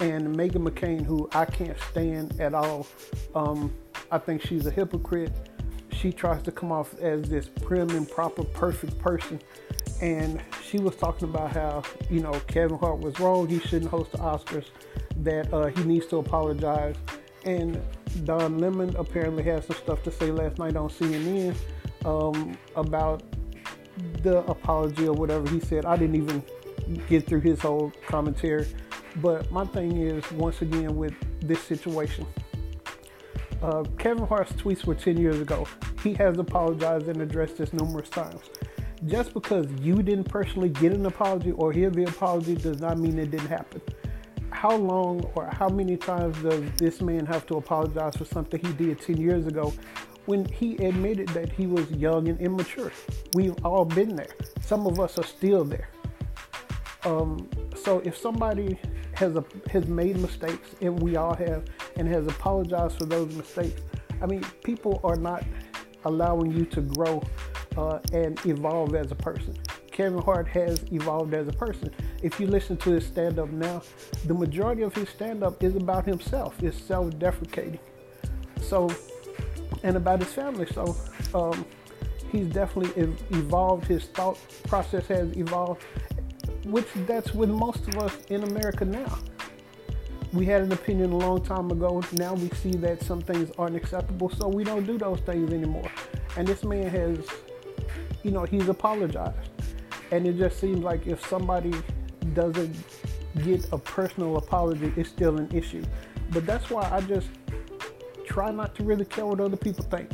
And 0.00 0.34
Meghan 0.34 0.66
McCain, 0.66 1.04
who 1.04 1.28
I 1.34 1.44
can't 1.44 1.78
stand 1.90 2.40
at 2.40 2.54
all, 2.54 2.86
um, 3.34 3.74
I 4.10 4.18
think 4.18 4.42
she's 4.42 4.66
a 4.66 4.70
hypocrite. 4.70 5.32
She 5.92 6.12
tries 6.12 6.42
to 6.44 6.52
come 6.52 6.72
off 6.72 6.98
as 7.00 7.28
this 7.28 7.48
prim 7.48 7.90
and 7.90 8.08
proper, 8.08 8.44
perfect 8.44 8.98
person. 8.98 9.40
And 10.00 10.42
she 10.64 10.78
was 10.78 10.96
talking 10.96 11.28
about 11.28 11.52
how, 11.52 11.82
you 12.08 12.20
know, 12.20 12.32
Kevin 12.46 12.78
Hart 12.78 13.00
was 13.00 13.20
wrong. 13.20 13.48
He 13.48 13.60
shouldn't 13.60 13.90
host 13.90 14.12
the 14.12 14.18
Oscars, 14.18 14.66
that 15.16 15.52
uh, 15.52 15.66
he 15.66 15.84
needs 15.84 16.06
to 16.06 16.16
apologize. 16.16 16.96
And 17.44 17.82
Don 18.24 18.58
Lemon 18.58 18.94
apparently 18.96 19.42
had 19.42 19.64
some 19.64 19.76
stuff 19.76 20.02
to 20.04 20.10
say 20.10 20.30
last 20.30 20.58
night 20.58 20.76
on 20.76 20.88
CNN 20.88 21.54
um, 22.04 22.56
about 22.76 23.22
the 24.22 24.38
apology 24.38 25.06
or 25.06 25.14
whatever 25.14 25.48
he 25.50 25.60
said. 25.60 25.84
I 25.84 25.96
didn't 25.96 26.16
even 26.16 26.42
get 27.08 27.26
through 27.26 27.40
his 27.40 27.60
whole 27.60 27.92
commentary. 28.06 28.66
But 29.16 29.50
my 29.50 29.64
thing 29.64 29.98
is, 29.98 30.30
once 30.32 30.62
again, 30.62 30.96
with 30.96 31.14
this 31.40 31.62
situation, 31.62 32.26
uh, 33.62 33.84
Kevin 33.98 34.26
Hart's 34.26 34.52
tweets 34.52 34.84
were 34.84 34.94
10 34.94 35.16
years 35.16 35.40
ago. 35.40 35.66
He 36.02 36.14
has 36.14 36.38
apologized 36.38 37.08
and 37.08 37.20
addressed 37.20 37.58
this 37.58 37.72
numerous 37.72 38.08
times. 38.08 38.40
Just 39.06 39.34
because 39.34 39.66
you 39.80 40.02
didn't 40.02 40.24
personally 40.24 40.68
get 40.68 40.92
an 40.92 41.06
apology 41.06 41.52
or 41.52 41.72
hear 41.72 41.90
the 41.90 42.04
apology 42.04 42.54
does 42.54 42.80
not 42.80 42.98
mean 42.98 43.18
it 43.18 43.30
didn't 43.30 43.48
happen. 43.48 43.80
How 44.50 44.76
long 44.76 45.22
or 45.34 45.46
how 45.46 45.68
many 45.68 45.96
times 45.96 46.36
does 46.42 46.62
this 46.72 47.00
man 47.00 47.24
have 47.26 47.46
to 47.46 47.56
apologize 47.56 48.16
for 48.16 48.24
something 48.24 48.60
he 48.60 48.72
did 48.72 49.00
10 49.00 49.16
years 49.16 49.46
ago 49.46 49.72
when 50.26 50.44
he 50.44 50.76
admitted 50.76 51.28
that 51.28 51.50
he 51.50 51.66
was 51.66 51.90
young 51.92 52.28
and 52.28 52.38
immature? 52.40 52.92
We've 53.34 53.56
all 53.64 53.84
been 53.84 54.16
there. 54.16 54.34
Some 54.60 54.86
of 54.86 55.00
us 55.00 55.18
are 55.18 55.24
still 55.24 55.64
there. 55.64 55.88
Um, 57.04 57.48
so 57.74 58.00
if 58.00 58.16
somebody 58.16 58.78
has 59.14 59.36
a, 59.36 59.44
has 59.70 59.86
made 59.86 60.18
mistakes, 60.18 60.74
and 60.80 61.00
we 61.00 61.16
all 61.16 61.34
have, 61.34 61.64
and 61.96 62.06
has 62.08 62.26
apologized 62.26 62.98
for 62.98 63.06
those 63.06 63.34
mistakes, 63.34 63.80
I 64.22 64.26
mean, 64.26 64.42
people 64.62 65.00
are 65.02 65.16
not 65.16 65.44
allowing 66.04 66.52
you 66.52 66.64
to 66.66 66.80
grow 66.80 67.22
uh, 67.76 67.98
and 68.12 68.38
evolve 68.46 68.94
as 68.94 69.10
a 69.10 69.14
person. 69.14 69.56
Kevin 69.90 70.22
Hart 70.22 70.48
has 70.48 70.84
evolved 70.92 71.34
as 71.34 71.48
a 71.48 71.52
person. 71.52 71.92
If 72.22 72.40
you 72.40 72.46
listen 72.46 72.76
to 72.78 72.90
his 72.90 73.06
stand 73.06 73.38
up 73.38 73.50
now, 73.50 73.82
the 74.26 74.34
majority 74.34 74.82
of 74.82 74.94
his 74.94 75.08
stand 75.08 75.42
up 75.42 75.62
is 75.62 75.76
about 75.76 76.06
himself, 76.06 76.62
it's 76.62 76.80
self 76.80 77.18
deprecating. 77.18 77.80
So, 78.60 78.90
and 79.82 79.96
about 79.96 80.20
his 80.20 80.32
family. 80.32 80.66
So, 80.72 80.96
um, 81.34 81.64
he's 82.30 82.46
definitely 82.46 83.14
evolved, 83.30 83.86
his 83.86 84.04
thought 84.06 84.38
process 84.68 85.06
has 85.08 85.36
evolved, 85.36 85.84
which 86.64 86.86
that's 87.06 87.34
with 87.34 87.50
most 87.50 87.86
of 87.88 87.98
us 87.98 88.16
in 88.28 88.42
America 88.44 88.84
now. 88.84 89.18
We 90.32 90.46
had 90.46 90.62
an 90.62 90.72
opinion 90.72 91.12
a 91.12 91.16
long 91.16 91.42
time 91.42 91.70
ago. 91.70 92.02
Now 92.12 92.34
we 92.34 92.48
see 92.50 92.70
that 92.72 93.02
some 93.02 93.20
things 93.20 93.50
aren't 93.58 93.74
acceptable, 93.74 94.30
so 94.30 94.46
we 94.48 94.62
don't 94.62 94.86
do 94.86 94.96
those 94.96 95.20
things 95.20 95.52
anymore. 95.52 95.90
And 96.36 96.46
this 96.46 96.62
man 96.62 96.88
has, 96.88 97.18
you 98.22 98.30
know, 98.30 98.44
he's 98.44 98.68
apologized. 98.68 99.50
And 100.12 100.26
it 100.26 100.38
just 100.38 100.60
seems 100.60 100.80
like 100.80 101.06
if 101.06 101.26
somebody 101.26 101.72
doesn't 102.34 102.76
get 103.42 103.66
a 103.72 103.78
personal 103.78 104.36
apology, 104.36 104.92
it's 104.96 105.08
still 105.08 105.36
an 105.38 105.48
issue. 105.52 105.82
But 106.30 106.46
that's 106.46 106.70
why 106.70 106.88
I 106.90 107.00
just 107.00 107.28
try 108.24 108.52
not 108.52 108.74
to 108.76 108.84
really 108.84 109.04
care 109.04 109.26
what 109.26 109.40
other 109.40 109.56
people 109.56 109.84
think. 109.84 110.08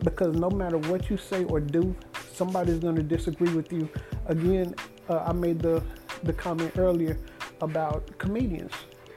Because 0.00 0.36
no 0.36 0.50
matter 0.50 0.78
what 0.78 1.10
you 1.10 1.16
say 1.16 1.44
or 1.44 1.60
do, 1.60 1.94
somebody's 2.32 2.78
going 2.78 2.96
to 2.96 3.02
disagree 3.02 3.52
with 3.54 3.72
you. 3.72 3.88
Again, 4.26 4.74
uh, 5.08 5.24
I 5.26 5.32
made 5.32 5.60
the, 5.60 5.82
the 6.22 6.32
comment 6.32 6.72
earlier 6.76 7.18
about 7.60 8.16
comedians. 8.18 8.72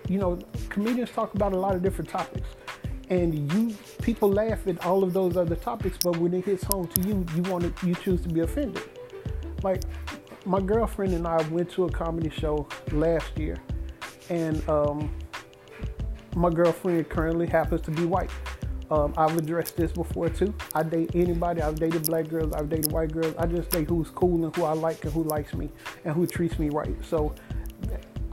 You 0.08 0.20
know, 0.20 0.40
comedians 0.70 1.12
talk 1.12 1.34
about 1.36 1.54
a 1.54 1.58
lot 1.58 1.76
of 1.76 1.84
different 1.84 2.10
topics. 2.10 2.48
And 3.10 3.52
you 3.54 3.76
people 4.02 4.32
laugh 4.32 4.68
at 4.68 4.86
all 4.86 5.04
of 5.04 5.12
those 5.12 5.36
other 5.36 5.56
topics, 5.56 5.98
but 6.02 6.16
when 6.18 6.34
it 6.34 6.46
hits 6.46 6.64
home 6.64 6.88
to 6.88 7.02
you, 7.02 7.26
you 7.36 7.42
want 7.44 7.76
to 7.78 7.88
you 7.88 7.94
choose 7.96 8.22
to 8.22 8.30
be 8.30 8.40
offended. 8.40 8.84
Like 9.64 9.84
my 10.46 10.62
girlfriend 10.62 11.14
and 11.14 11.28
I 11.28 11.42
went 11.50 11.70
to 11.72 11.86
a 11.86 11.92
comedy 11.92 12.30
show 12.30 12.68
last 12.94 13.38
year, 13.38 13.58
and 14.30 14.68
um, 14.70 15.14
my 16.36 16.50
girlfriend 16.50 17.10
currently 17.10 17.48
happens 17.48 17.82
to 17.82 17.92
be 17.92 18.06
white. 18.06 18.32
Um, 18.92 19.14
I've 19.16 19.38
addressed 19.38 19.78
this 19.78 19.94
before 19.94 20.28
too. 20.30 20.54
I 20.76 20.84
date 20.84 21.12
anybody. 21.16 21.62
I've 21.62 21.76
dated 21.76 22.08
black 22.08 22.28
girls. 22.28 22.54
I've 22.54 22.70
dated 22.70 22.92
white 22.92 23.14
girls. 23.14 23.34
I 23.38 23.46
just 23.46 23.70
date 23.70 23.88
who's 23.88 24.10
cool 24.10 24.44
and 24.44 24.54
who 24.56 24.66
I 24.66 24.74
like 24.74 25.04
and 25.06 25.14
who 25.14 25.24
likes 25.24 25.54
me 25.54 25.70
and 26.04 26.14
who 26.14 26.28
treats 26.28 26.60
me 26.60 26.70
right. 26.70 26.94
So 27.06 27.34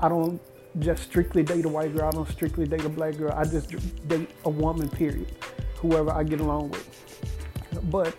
I 0.00 0.08
don't 0.08 0.40
just 0.80 1.04
strictly 1.04 1.44
date 1.44 1.64
a 1.64 1.68
white 1.68 1.96
girl. 1.96 2.08
I 2.08 2.10
don't 2.10 2.28
strictly 2.28 2.66
date 2.66 2.84
a 2.84 2.88
black 2.88 3.16
girl. 3.16 3.32
I 3.36 3.44
just 3.44 3.70
date 4.08 4.30
a 4.44 4.50
woman, 4.50 4.88
period. 4.88 5.32
Whoever 5.76 6.10
I 6.10 6.24
get 6.24 6.40
along 6.40 6.70
with. 6.70 7.90
But 7.90 8.16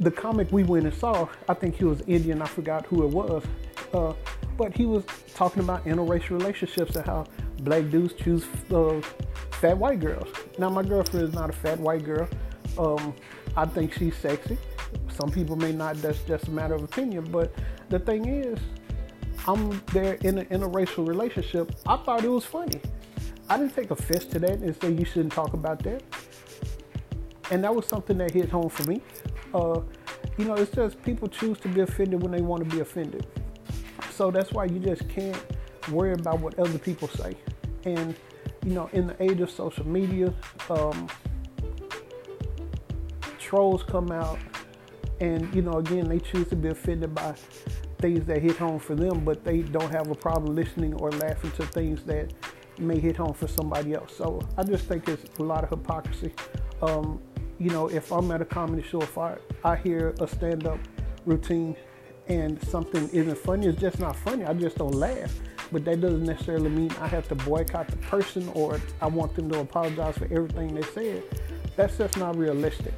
the 0.00 0.10
comic 0.10 0.50
we 0.50 0.64
went 0.64 0.86
and 0.86 0.94
saw, 0.94 1.28
I 1.48 1.54
think 1.54 1.76
he 1.76 1.84
was 1.84 2.00
Indian. 2.08 2.42
I 2.42 2.46
forgot 2.46 2.84
who 2.86 3.04
it 3.04 3.10
was. 3.10 3.44
Uh, 3.94 4.12
but 4.56 4.76
he 4.76 4.86
was 4.86 5.04
talking 5.34 5.62
about 5.62 5.84
interracial 5.84 6.30
relationships 6.30 6.96
and 6.96 7.06
how 7.06 7.26
black 7.60 7.90
dudes 7.90 8.14
choose 8.14 8.44
uh, 8.72 9.00
fat 9.56 9.78
white 9.78 10.00
girls. 10.00 10.28
Now, 10.58 10.68
my 10.68 10.82
girlfriend 10.82 11.28
is 11.28 11.34
not 11.34 11.50
a 11.50 11.52
fat 11.52 11.78
white 11.80 12.04
girl. 12.04 12.28
Um, 12.78 13.14
I 13.56 13.64
think 13.64 13.94
she's 13.94 14.16
sexy. 14.16 14.58
Some 15.08 15.30
people 15.30 15.56
may 15.56 15.72
not. 15.72 15.96
That's 15.96 16.22
just 16.24 16.48
a 16.48 16.50
matter 16.50 16.74
of 16.74 16.84
opinion. 16.84 17.24
But 17.30 17.52
the 17.88 17.98
thing 17.98 18.26
is, 18.26 18.58
I'm 19.46 19.80
there 19.92 20.14
in 20.22 20.38
an 20.38 20.46
interracial 20.46 21.06
relationship. 21.06 21.72
I 21.86 21.96
thought 21.96 22.24
it 22.24 22.28
was 22.28 22.44
funny. 22.44 22.80
I 23.48 23.56
didn't 23.56 23.74
take 23.74 23.90
offense 23.90 24.24
to 24.26 24.38
that 24.40 24.58
and 24.58 24.76
say 24.80 24.90
you 24.90 25.04
shouldn't 25.04 25.32
talk 25.32 25.54
about 25.54 25.82
that. 25.84 26.02
And 27.50 27.62
that 27.64 27.74
was 27.74 27.86
something 27.86 28.18
that 28.18 28.32
hit 28.32 28.50
home 28.50 28.68
for 28.68 28.82
me. 28.88 29.00
Uh, 29.54 29.80
you 30.36 30.44
know, 30.44 30.54
it's 30.54 30.74
just 30.74 31.02
people 31.02 31.28
choose 31.28 31.58
to 31.60 31.68
be 31.68 31.80
offended 31.80 32.20
when 32.20 32.32
they 32.32 32.40
want 32.42 32.68
to 32.68 32.76
be 32.76 32.80
offended. 32.80 33.26
So 34.10 34.30
that's 34.30 34.52
why 34.52 34.64
you 34.64 34.80
just 34.80 35.08
can't 35.08 35.40
worry 35.90 36.12
about 36.12 36.40
what 36.40 36.58
other 36.58 36.78
people 36.78 37.08
say. 37.08 37.36
And 37.84 38.16
you 38.66 38.72
know, 38.72 38.90
in 38.92 39.06
the 39.06 39.22
age 39.22 39.40
of 39.40 39.48
social 39.48 39.86
media, 39.86 40.34
um, 40.68 41.08
trolls 43.38 43.84
come 43.84 44.10
out, 44.10 44.38
and 45.20 45.54
you 45.54 45.62
know, 45.62 45.74
again, 45.74 46.08
they 46.08 46.18
choose 46.18 46.48
to 46.48 46.56
be 46.56 46.68
offended 46.68 47.14
by 47.14 47.32
things 47.98 48.26
that 48.26 48.42
hit 48.42 48.56
home 48.56 48.80
for 48.80 48.96
them, 48.96 49.24
but 49.24 49.44
they 49.44 49.62
don't 49.62 49.90
have 49.92 50.10
a 50.10 50.14
problem 50.16 50.56
listening 50.56 50.94
or 50.94 51.12
laughing 51.12 51.52
to 51.52 51.64
things 51.66 52.02
that 52.02 52.32
may 52.78 52.98
hit 52.98 53.16
home 53.16 53.32
for 53.32 53.46
somebody 53.46 53.94
else. 53.94 54.14
So 54.14 54.46
I 54.58 54.64
just 54.64 54.86
think 54.86 55.08
it's 55.08 55.38
a 55.38 55.42
lot 55.44 55.62
of 55.62 55.70
hypocrisy. 55.70 56.34
Um, 56.82 57.22
you 57.58 57.70
know, 57.70 57.86
if 57.86 58.12
I'm 58.12 58.30
at 58.32 58.42
a 58.42 58.44
comedy 58.44 58.82
show, 58.82 59.00
if 59.00 59.16
I, 59.16 59.36
I 59.64 59.76
hear 59.76 60.12
a 60.20 60.26
stand 60.26 60.66
up 60.66 60.78
routine 61.24 61.76
and 62.26 62.62
something 62.64 63.08
isn't 63.10 63.38
funny, 63.38 63.68
it's 63.68 63.80
just 63.80 64.00
not 64.00 64.16
funny. 64.16 64.44
I 64.44 64.52
just 64.54 64.76
don't 64.76 64.94
laugh. 64.94 65.32
But 65.72 65.84
that 65.84 66.00
doesn't 66.00 66.24
necessarily 66.24 66.68
mean 66.68 66.90
I 67.00 67.08
have 67.08 67.28
to 67.28 67.34
boycott 67.34 67.88
the 67.88 67.96
person 67.98 68.48
or 68.54 68.80
I 69.00 69.06
want 69.06 69.34
them 69.34 69.50
to 69.50 69.60
apologize 69.60 70.16
for 70.18 70.26
everything 70.26 70.74
they 70.74 70.82
said. 70.82 71.22
That's 71.76 71.98
just 71.98 72.16
not 72.16 72.36
realistic. 72.36 72.94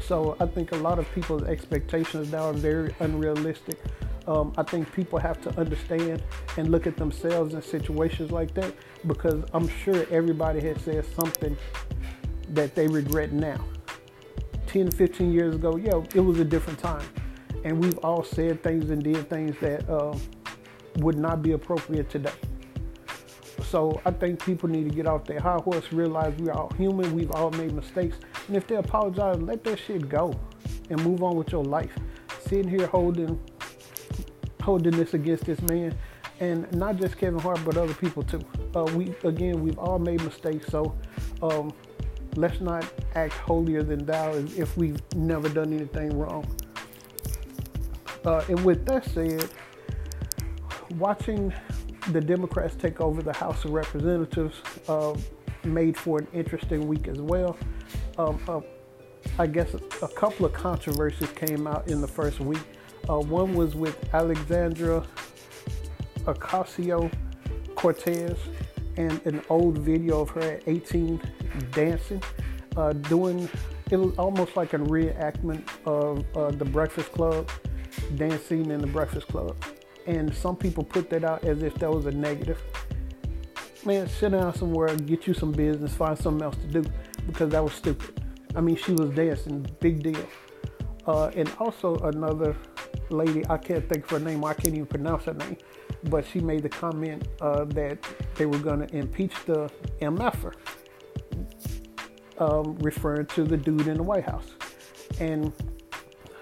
So 0.00 0.36
I 0.40 0.46
think 0.46 0.72
a 0.72 0.76
lot 0.76 0.98
of 0.98 1.12
people's 1.14 1.44
expectations 1.44 2.32
now 2.32 2.50
are 2.50 2.52
very 2.52 2.94
unrealistic. 3.00 3.78
Um, 4.26 4.52
I 4.56 4.62
think 4.62 4.92
people 4.92 5.18
have 5.18 5.40
to 5.42 5.58
understand 5.58 6.22
and 6.56 6.70
look 6.70 6.86
at 6.86 6.96
themselves 6.96 7.54
in 7.54 7.62
situations 7.62 8.30
like 8.30 8.54
that 8.54 8.72
because 9.06 9.42
I'm 9.52 9.68
sure 9.68 10.06
everybody 10.10 10.60
has 10.60 10.80
said 10.82 11.04
something 11.14 11.56
that 12.50 12.74
they 12.74 12.86
regret 12.86 13.32
now. 13.32 13.64
10 14.66 14.90
15 14.90 15.32
years 15.32 15.54
ago, 15.54 15.76
yeah, 15.76 16.00
it 16.14 16.20
was 16.20 16.38
a 16.38 16.44
different 16.44 16.78
time. 16.78 17.06
And 17.64 17.82
we've 17.82 17.98
all 17.98 18.24
said 18.24 18.62
things 18.62 18.90
and 18.90 19.02
did 19.02 19.28
things 19.28 19.56
that 19.60 19.88
uh, 19.88 20.16
would 20.96 21.18
not 21.18 21.42
be 21.42 21.52
appropriate 21.52 22.10
today. 22.10 22.32
So 23.64 24.00
I 24.04 24.10
think 24.10 24.44
people 24.44 24.68
need 24.68 24.88
to 24.88 24.94
get 24.94 25.06
off 25.06 25.24
their 25.24 25.40
high 25.40 25.56
horse, 25.56 25.92
realize 25.92 26.34
we're 26.38 26.52
all 26.52 26.70
human, 26.76 27.14
we've 27.14 27.30
all 27.32 27.50
made 27.52 27.72
mistakes. 27.72 28.18
And 28.48 28.56
if 28.56 28.66
they 28.66 28.76
apologize, 28.76 29.40
let 29.40 29.64
that 29.64 29.78
shit 29.78 30.08
go 30.08 30.38
and 30.90 31.02
move 31.02 31.22
on 31.22 31.36
with 31.36 31.52
your 31.52 31.64
life. 31.64 31.92
Sitting 32.40 32.68
here 32.68 32.86
holding 32.86 33.40
holding 34.62 34.96
this 34.96 35.14
against 35.14 35.44
this 35.44 35.60
man, 35.62 35.96
and 36.38 36.70
not 36.76 36.96
just 36.96 37.16
Kevin 37.18 37.40
Hart, 37.40 37.60
but 37.64 37.76
other 37.76 37.94
people 37.94 38.22
too. 38.22 38.40
Uh, 38.74 38.84
we 38.94 39.14
again, 39.24 39.62
we've 39.62 39.78
all 39.78 39.98
made 39.98 40.22
mistakes, 40.22 40.66
so 40.68 40.96
um, 41.42 41.72
let's 42.36 42.60
not 42.60 42.84
act 43.14 43.34
holier 43.34 43.82
than 43.82 44.04
thou 44.04 44.32
if 44.56 44.76
we've 44.76 45.00
never 45.14 45.48
done 45.48 45.72
anything 45.72 46.18
wrong. 46.18 46.46
Uh, 48.24 48.44
and 48.48 48.64
with 48.64 48.84
that 48.86 49.04
said, 49.06 49.48
watching 50.98 51.52
the 52.10 52.20
Democrats 52.20 52.74
take 52.76 53.00
over 53.00 53.22
the 53.22 53.32
House 53.32 53.64
of 53.64 53.72
Representatives 53.72 54.56
uh, 54.88 55.14
made 55.64 55.96
for 55.96 56.18
an 56.18 56.26
interesting 56.32 56.86
week 56.88 57.08
as 57.08 57.20
well. 57.20 57.56
Um, 58.18 58.40
uh, 58.48 58.60
I 59.38 59.46
guess 59.46 59.74
a, 59.74 60.08
couple 60.08 60.46
of 60.46 60.52
controversies 60.52 61.30
came 61.30 61.66
out 61.66 61.88
in 61.88 62.00
the 62.00 62.08
first 62.08 62.40
week. 62.40 62.62
Uh, 63.08 63.18
one 63.18 63.54
was 63.54 63.74
with 63.74 63.96
Alexandra 64.12 65.06
Ocasio 66.24 67.12
Cortez 67.74 68.36
and 68.96 69.24
an 69.26 69.42
old 69.48 69.78
video 69.78 70.20
of 70.20 70.30
her 70.30 70.40
at 70.40 70.62
18 70.66 71.20
dancing, 71.72 72.22
uh, 72.76 72.92
doing 72.92 73.48
it 73.90 73.96
was 73.96 74.16
almost 74.16 74.56
like 74.56 74.72
a 74.72 74.78
reenactment 74.78 75.62
of 75.84 76.24
uh, 76.36 76.50
the 76.50 76.64
Breakfast 76.64 77.12
Club, 77.12 77.50
dancing 78.16 78.70
in 78.70 78.80
the 78.80 78.86
Breakfast 78.86 79.28
Club. 79.28 79.56
And 80.06 80.34
some 80.34 80.56
people 80.56 80.84
put 80.84 81.10
that 81.10 81.24
out 81.24 81.44
as 81.44 81.62
if 81.62 81.74
that 81.76 81.90
was 81.90 82.06
a 82.06 82.10
negative. 82.10 82.60
Man, 83.84 84.08
sit 84.08 84.32
down 84.32 84.54
somewhere, 84.54 84.94
get 84.96 85.26
you 85.26 85.34
some 85.34 85.52
business, 85.52 85.94
find 85.94 86.18
something 86.18 86.42
else 86.42 86.56
to 86.56 86.66
do 86.66 86.84
because 87.26 87.50
that 87.50 87.62
was 87.62 87.72
stupid. 87.72 88.22
I 88.54 88.60
mean, 88.60 88.76
she 88.76 88.92
was 88.92 89.10
dancing, 89.10 89.66
big 89.80 90.02
deal. 90.02 90.26
Uh, 91.06 91.28
and 91.34 91.50
also 91.58 91.96
another 91.98 92.56
lady, 93.10 93.42
I 93.48 93.56
can't 93.56 93.88
think 93.88 94.04
of 94.04 94.10
her 94.10 94.18
name, 94.18 94.44
I 94.44 94.54
can't 94.54 94.74
even 94.74 94.86
pronounce 94.86 95.24
her 95.24 95.34
name, 95.34 95.56
but 96.04 96.24
she 96.26 96.40
made 96.40 96.62
the 96.62 96.68
comment 96.68 97.26
uh, 97.40 97.64
that 97.64 97.98
they 98.36 98.46
were 98.46 98.58
going 98.58 98.86
to 98.86 98.96
impeach 98.96 99.34
the 99.46 99.70
MFer, 100.00 100.54
um, 102.38 102.76
referring 102.78 103.26
to 103.26 103.42
the 103.44 103.56
dude 103.56 103.88
in 103.88 103.96
the 103.96 104.02
White 104.02 104.24
House. 104.24 104.52
And 105.18 105.52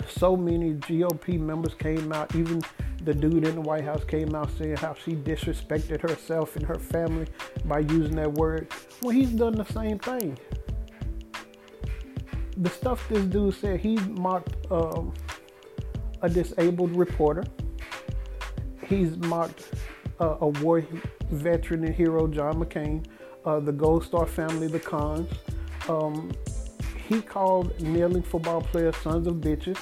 so 0.06 0.36
many 0.36 0.74
GOP 0.74 1.38
members 1.38 1.74
came 1.74 2.12
out, 2.12 2.34
even 2.34 2.60
the 3.02 3.14
dude 3.14 3.46
in 3.46 3.54
the 3.54 3.60
White 3.60 3.84
House 3.84 4.04
came 4.04 4.34
out 4.34 4.50
saying 4.58 4.76
how 4.76 4.94
she 4.94 5.12
disrespected 5.12 6.00
herself 6.00 6.56
and 6.56 6.66
her 6.66 6.78
family 6.78 7.26
by 7.64 7.80
using 7.80 8.16
that 8.16 8.32
word. 8.32 8.68
Well, 9.02 9.10
he's 9.10 9.30
done 9.30 9.54
the 9.54 9.64
same 9.64 9.98
thing. 9.98 10.38
The 12.56 12.68
stuff 12.68 13.08
this 13.08 13.24
dude 13.24 13.54
said, 13.54 13.80
he 13.80 13.96
mocked 13.96 14.70
um, 14.70 15.14
a 16.20 16.28
disabled 16.28 16.94
reporter. 16.94 17.44
He's 18.86 19.16
mocked 19.16 19.70
uh, 20.20 20.36
a 20.40 20.48
war 20.48 20.84
veteran 21.30 21.84
and 21.84 21.94
hero, 21.94 22.26
John 22.26 22.62
McCain, 22.62 23.06
uh, 23.46 23.60
the 23.60 23.72
Gold 23.72 24.04
Star 24.04 24.26
family, 24.26 24.66
the 24.66 24.80
Khans. 24.80 25.30
Um, 25.88 26.30
he 27.08 27.22
called 27.22 27.80
kneeling 27.80 28.22
football 28.22 28.60
players 28.60 28.96
sons 28.96 29.26
of 29.26 29.36
bitches. 29.36 29.78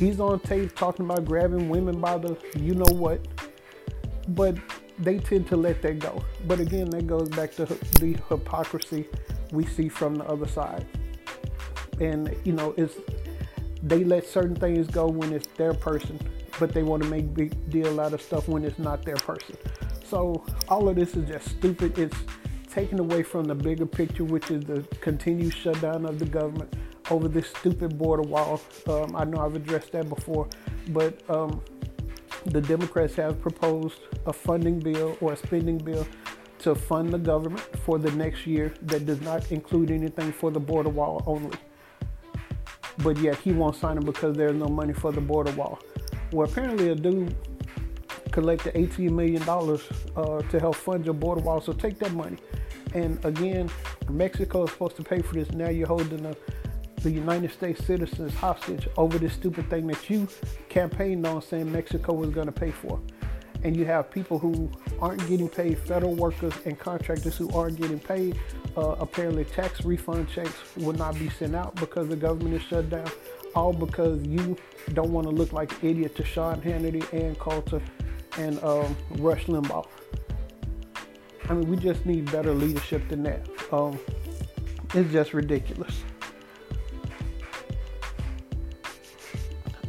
He's 0.00 0.18
on 0.18 0.40
tape 0.40 0.74
talking 0.74 1.04
about 1.04 1.26
grabbing 1.26 1.68
women 1.68 2.00
by 2.00 2.16
the 2.16 2.34
you 2.56 2.74
know 2.74 2.90
what. 2.94 3.20
But 4.28 4.56
they 4.98 5.18
tend 5.18 5.46
to 5.48 5.56
let 5.56 5.82
that 5.82 5.98
go. 5.98 6.24
But 6.46 6.58
again, 6.58 6.88
that 6.90 7.06
goes 7.06 7.28
back 7.28 7.54
to 7.56 7.66
the 7.66 8.16
hypocrisy 8.30 9.06
we 9.52 9.66
see 9.66 9.90
from 9.90 10.14
the 10.14 10.24
other 10.24 10.48
side. 10.48 10.86
And 12.00 12.34
you 12.44 12.54
know, 12.54 12.72
it's 12.78 12.94
they 13.82 14.02
let 14.02 14.26
certain 14.26 14.56
things 14.56 14.86
go 14.86 15.06
when 15.06 15.34
it's 15.34 15.48
their 15.48 15.74
person, 15.74 16.18
but 16.58 16.72
they 16.72 16.82
want 16.82 17.02
to 17.02 17.08
make 17.10 17.34
big 17.34 17.70
deal 17.70 18.00
out 18.00 18.14
of 18.14 18.22
stuff 18.22 18.48
when 18.48 18.64
it's 18.64 18.78
not 18.78 19.04
their 19.04 19.16
person. 19.16 19.54
So 20.06 20.46
all 20.70 20.88
of 20.88 20.96
this 20.96 21.14
is 21.14 21.28
just 21.28 21.46
stupid. 21.46 21.98
It's 21.98 22.16
taken 22.72 23.00
away 23.00 23.22
from 23.22 23.44
the 23.44 23.54
bigger 23.54 23.84
picture, 23.84 24.24
which 24.24 24.50
is 24.50 24.64
the 24.64 24.80
continued 25.02 25.52
shutdown 25.52 26.06
of 26.06 26.18
the 26.18 26.24
government 26.24 26.74
over 27.10 27.28
this 27.28 27.48
stupid 27.48 27.98
border 27.98 28.22
wall. 28.22 28.60
Um, 28.88 29.14
I 29.16 29.24
know 29.24 29.38
I've 29.38 29.54
addressed 29.54 29.92
that 29.92 30.08
before, 30.08 30.48
but 30.88 31.18
um, 31.28 31.62
the 32.46 32.60
Democrats 32.60 33.14
have 33.16 33.40
proposed 33.40 34.00
a 34.26 34.32
funding 34.32 34.78
bill 34.78 35.16
or 35.20 35.32
a 35.32 35.36
spending 35.36 35.78
bill 35.78 36.06
to 36.60 36.74
fund 36.74 37.12
the 37.12 37.18
government 37.18 37.60
for 37.84 37.98
the 37.98 38.10
next 38.12 38.46
year 38.46 38.74
that 38.82 39.06
does 39.06 39.20
not 39.22 39.50
include 39.50 39.90
anything 39.90 40.32
for 40.32 40.50
the 40.50 40.60
border 40.60 40.90
wall 40.90 41.22
only. 41.26 41.56
But 42.98 43.18
yet 43.18 43.36
he 43.38 43.52
won't 43.52 43.76
sign 43.76 43.96
it 43.96 44.04
because 44.04 44.36
there's 44.36 44.54
no 44.54 44.68
money 44.68 44.92
for 44.92 45.10
the 45.10 45.20
border 45.20 45.52
wall. 45.52 45.78
Well, 46.32 46.48
apparently 46.48 46.90
a 46.90 46.94
dude 46.94 47.34
collected 48.30 48.74
$18 48.74 49.10
million 49.10 49.42
uh, 49.42 50.42
to 50.50 50.60
help 50.60 50.76
fund 50.76 51.04
your 51.04 51.14
border 51.14 51.40
wall, 51.40 51.60
so 51.60 51.72
take 51.72 51.98
that 51.98 52.12
money. 52.12 52.36
And 52.94 53.24
again, 53.24 53.70
Mexico 54.08 54.64
is 54.64 54.70
supposed 54.72 54.96
to 54.96 55.02
pay 55.02 55.22
for 55.22 55.34
this. 55.34 55.50
Now 55.52 55.70
you're 55.70 55.86
holding 55.86 56.26
a 56.26 56.34
the 57.02 57.10
United 57.10 57.50
States 57.52 57.84
citizens 57.84 58.34
hostage 58.34 58.88
over 58.96 59.18
this 59.18 59.32
stupid 59.32 59.68
thing 59.70 59.86
that 59.86 60.08
you 60.10 60.28
campaigned 60.68 61.26
on 61.26 61.42
saying 61.42 61.70
Mexico 61.70 62.12
was 62.12 62.30
going 62.30 62.46
to 62.46 62.52
pay 62.52 62.70
for. 62.70 63.00
And 63.62 63.76
you 63.76 63.84
have 63.84 64.10
people 64.10 64.38
who 64.38 64.70
aren't 65.00 65.26
getting 65.28 65.48
paid, 65.48 65.78
federal 65.78 66.14
workers 66.14 66.54
and 66.64 66.78
contractors 66.78 67.36
who 67.36 67.50
aren't 67.50 67.78
getting 67.78 67.98
paid. 67.98 68.38
Uh, 68.76 68.96
apparently, 68.98 69.44
tax 69.44 69.84
refund 69.84 70.30
checks 70.30 70.54
will 70.76 70.94
not 70.94 71.18
be 71.18 71.28
sent 71.28 71.54
out 71.54 71.74
because 71.76 72.08
the 72.08 72.16
government 72.16 72.54
is 72.54 72.62
shut 72.62 72.88
down. 72.88 73.10
All 73.54 73.72
because 73.72 74.22
you 74.22 74.56
don't 74.94 75.12
want 75.12 75.26
to 75.26 75.32
look 75.32 75.52
like 75.52 75.72
an 75.82 75.90
idiot 75.90 76.16
to 76.16 76.24
Sean 76.24 76.60
Hannity 76.62 77.12
and 77.12 77.38
Coulter 77.38 77.82
and 78.38 78.62
um, 78.62 78.96
Rush 79.18 79.44
Limbaugh. 79.46 79.86
I 81.48 81.54
mean, 81.54 81.68
we 81.68 81.76
just 81.76 82.06
need 82.06 82.30
better 82.30 82.54
leadership 82.54 83.08
than 83.08 83.24
that. 83.24 83.46
Um, 83.72 83.98
it's 84.94 85.12
just 85.12 85.34
ridiculous. 85.34 86.02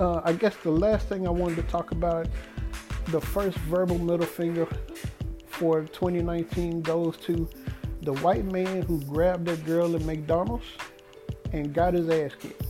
Uh, 0.01 0.21
I 0.25 0.33
guess 0.33 0.55
the 0.57 0.71
last 0.71 1.07
thing 1.07 1.27
I 1.27 1.29
wanted 1.29 1.57
to 1.57 1.63
talk 1.63 1.91
about, 1.91 2.27
the 3.09 3.21
first 3.21 3.57
verbal 3.59 3.99
middle 3.99 4.25
finger 4.25 4.67
for 5.45 5.83
2019 5.83 6.81
goes 6.81 7.17
to 7.17 7.47
the 8.01 8.13
white 8.15 8.45
man 8.45 8.81
who 8.81 8.99
grabbed 9.01 9.45
that 9.45 9.63
girl 9.63 9.95
at 9.95 10.01
McDonald's 10.01 10.65
and 11.53 11.71
got 11.71 11.93
his 11.93 12.09
ass 12.09 12.31
kicked. 12.39 12.63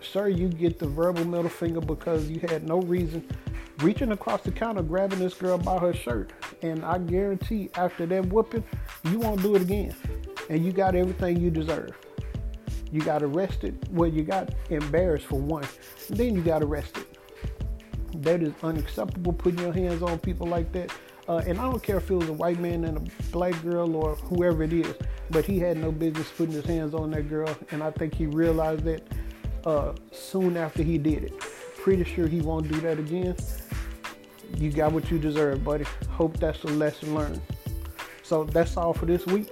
Sir, 0.00 0.28
you 0.28 0.48
get 0.48 0.78
the 0.78 0.88
verbal 0.88 1.26
middle 1.26 1.50
finger 1.50 1.80
because 1.80 2.30
you 2.30 2.40
had 2.48 2.66
no 2.66 2.80
reason 2.80 3.26
reaching 3.80 4.12
across 4.12 4.42
the 4.42 4.50
counter 4.50 4.82
grabbing 4.82 5.18
this 5.18 5.34
girl 5.34 5.58
by 5.58 5.78
her 5.78 5.92
shirt. 5.92 6.32
And 6.62 6.84
I 6.84 6.98
guarantee 6.98 7.68
after 7.74 8.06
that 8.06 8.26
whooping, 8.26 8.64
you 9.10 9.18
won't 9.18 9.42
do 9.42 9.56
it 9.56 9.62
again. 9.62 9.94
And 10.48 10.64
you 10.64 10.72
got 10.72 10.94
everything 10.94 11.38
you 11.38 11.50
deserve. 11.50 11.94
You 12.92 13.00
got 13.00 13.22
arrested. 13.22 13.88
Well, 13.90 14.10
you 14.10 14.22
got 14.22 14.54
embarrassed 14.68 15.26
for 15.26 15.40
one. 15.40 15.66
Then 16.10 16.36
you 16.36 16.42
got 16.42 16.62
arrested. 16.62 17.06
That 18.16 18.42
is 18.42 18.52
unacceptable. 18.62 19.32
Putting 19.32 19.60
your 19.60 19.72
hands 19.72 20.02
on 20.02 20.18
people 20.18 20.46
like 20.46 20.70
that. 20.72 20.92
Uh, 21.26 21.38
and 21.46 21.58
I 21.58 21.62
don't 21.70 21.82
care 21.82 21.96
if 21.96 22.10
it 22.10 22.14
was 22.14 22.28
a 22.28 22.32
white 22.32 22.58
man 22.58 22.84
and 22.84 22.98
a 22.98 23.22
black 23.32 23.60
girl 23.62 23.96
or 23.96 24.16
whoever 24.16 24.62
it 24.64 24.72
is, 24.72 24.94
but 25.30 25.44
he 25.44 25.58
had 25.58 25.78
no 25.78 25.90
business 25.90 26.30
putting 26.36 26.52
his 26.52 26.66
hands 26.66 26.94
on 26.94 27.12
that 27.12 27.28
girl. 27.28 27.56
And 27.70 27.82
I 27.82 27.90
think 27.92 28.14
he 28.14 28.26
realized 28.26 28.84
that 28.84 29.02
uh, 29.64 29.94
soon 30.10 30.56
after 30.56 30.82
he 30.82 30.98
did 30.98 31.24
it. 31.24 31.38
Pretty 31.38 32.04
sure 32.04 32.26
he 32.26 32.40
won't 32.40 32.68
do 32.68 32.80
that 32.82 32.98
again. 32.98 33.36
You 34.56 34.70
got 34.70 34.92
what 34.92 35.10
you 35.10 35.18
deserve, 35.18 35.64
buddy. 35.64 35.84
Hope 36.10 36.36
that's 36.36 36.62
a 36.64 36.68
lesson 36.68 37.14
learned. 37.14 37.40
So 38.22 38.44
that's 38.44 38.76
all 38.76 38.92
for 38.92 39.06
this 39.06 39.24
week. 39.26 39.48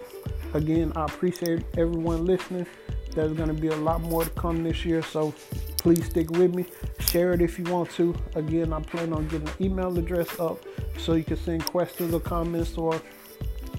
Again, 0.53 0.93
I 0.97 1.05
appreciate 1.05 1.65
everyone 1.77 2.27
listening. 2.27 2.67
There's 3.15 3.33
going 3.33 3.49
to 3.49 3.61
be 3.61 3.69
a 3.69 3.77
lot 3.77 4.01
more 4.01 4.25
to 4.25 4.31
come 4.31 4.63
this 4.63 4.85
year, 4.85 5.03
so 5.03 5.35
please 5.79 6.05
stick 6.07 6.31
with 6.31 6.55
me. 6.55 6.67
Share 7.01 7.33
it 7.33 7.43
if 7.43 7.59
you 7.59 7.65
want 7.65 7.91
to. 7.93 8.15
Again, 8.35 8.73
I 8.73 8.81
plan 8.81 9.13
on 9.13 9.27
getting 9.29 9.49
an 9.49 9.55
email 9.61 9.97
address 9.99 10.39
up 10.39 10.65
so 10.99 11.15
you 11.15 11.25
can 11.25 11.37
send 11.37 11.65
questions 11.67 12.15
or 12.15 12.21
comments 12.21 12.77
or 12.77 13.01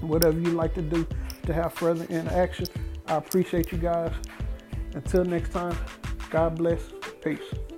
whatever 0.00 0.38
you 0.38 0.50
like 0.50 0.74
to 0.74 0.82
do 0.82 1.06
to 1.46 1.52
have 1.52 1.72
further 1.74 2.04
interaction. 2.04 2.66
I 3.06 3.16
appreciate 3.16 3.72
you 3.72 3.78
guys. 3.78 4.12
Until 4.94 5.24
next 5.24 5.52
time, 5.52 5.76
God 6.30 6.56
bless. 6.56 6.80
Peace. 7.22 7.71